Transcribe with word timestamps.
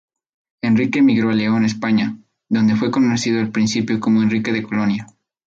Enrique 0.63 0.97
emigró 0.97 1.29
a 1.29 1.33
León, 1.33 1.63
España, 1.63 2.17
donde 2.49 2.75
fue 2.75 2.89
conocido 2.89 3.39
al 3.39 3.51
principio 3.51 3.99
como 3.99 4.23
Enrique 4.23 4.51
de 4.51 4.63
Colonia. 4.63 5.05